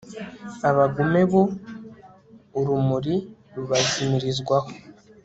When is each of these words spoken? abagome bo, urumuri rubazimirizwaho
abagome 0.69 1.21
bo, 1.31 1.43
urumuri 2.59 3.15
rubazimirizwaho 3.55 4.69